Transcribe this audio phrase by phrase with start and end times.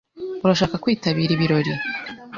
[0.43, 1.71] Urashaka kwitabira ibirori?